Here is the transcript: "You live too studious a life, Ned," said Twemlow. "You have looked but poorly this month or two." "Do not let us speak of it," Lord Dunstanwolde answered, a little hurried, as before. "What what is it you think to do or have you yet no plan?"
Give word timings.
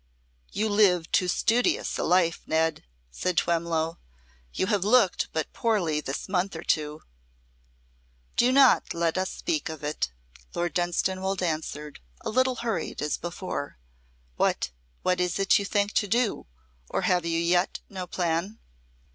"You 0.51 0.67
live 0.67 1.11
too 1.11 1.27
studious 1.27 1.95
a 1.99 2.03
life, 2.03 2.41
Ned," 2.47 2.85
said 3.11 3.37
Twemlow. 3.37 3.99
"You 4.51 4.65
have 4.65 4.83
looked 4.83 5.27
but 5.31 5.53
poorly 5.53 6.01
this 6.01 6.27
month 6.27 6.55
or 6.55 6.63
two." 6.63 7.03
"Do 8.35 8.51
not 8.51 8.95
let 8.95 9.15
us 9.15 9.29
speak 9.29 9.69
of 9.69 9.83
it," 9.83 10.11
Lord 10.55 10.73
Dunstanwolde 10.73 11.43
answered, 11.43 11.99
a 12.21 12.31
little 12.31 12.55
hurried, 12.65 12.99
as 12.99 13.17
before. 13.19 13.77
"What 14.37 14.71
what 15.03 15.19
is 15.21 15.37
it 15.37 15.59
you 15.59 15.65
think 15.65 15.91
to 15.93 16.07
do 16.07 16.47
or 16.89 17.03
have 17.03 17.23
you 17.27 17.37
yet 17.37 17.81
no 17.87 18.07
plan?" 18.07 18.57